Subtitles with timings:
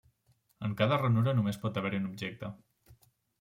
[0.67, 2.51] En cada ranura només pot haver-hi un objecte.